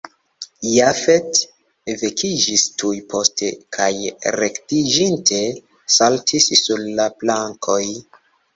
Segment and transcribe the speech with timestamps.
[0.67, 1.41] Jafet
[2.03, 3.91] vekiĝis tuj poste kaj
[4.39, 5.45] rektiĝinte
[5.99, 7.97] saltis sur la plankon.